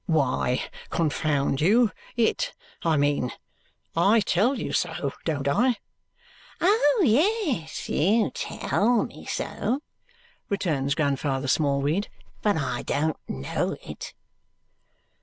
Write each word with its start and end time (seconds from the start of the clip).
"Why, 0.07 0.63
con 0.89 1.11
found 1.11 1.61
you 1.61 1.91
it, 2.17 2.55
I 2.81 2.97
mean 2.97 3.31
I 3.95 4.21
tell 4.21 4.55
you 4.57 4.73
so, 4.73 5.13
don't 5.25 5.47
I?" 5.47 5.75
"Oh, 6.59 7.01
yes, 7.05 7.87
you 7.87 8.31
tell 8.33 9.03
me 9.03 9.25
so," 9.27 9.81
returns 10.49 10.95
Grandfather 10.95 11.47
Smallweed. 11.47 12.09
"But 12.41 12.57
I 12.57 12.81
don't 12.81 13.15
know 13.29 13.77
it." 13.83 14.15